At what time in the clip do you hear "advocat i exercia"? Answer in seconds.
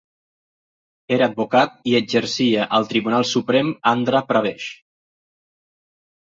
1.31-2.67